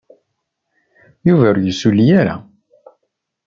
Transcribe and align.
Yuba 1.27 1.45
ur 1.51 1.57
yessulli 1.59 2.05
ara. 2.19 2.35